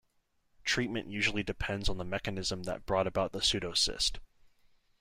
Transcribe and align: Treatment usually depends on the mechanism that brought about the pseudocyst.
Treatment 0.63 1.09
usually 1.11 1.43
depends 1.43 1.87
on 1.87 1.99
the 1.99 2.03
mechanism 2.03 2.63
that 2.63 2.87
brought 2.87 3.05
about 3.05 3.33
the 3.33 3.39
pseudocyst. 3.39 4.17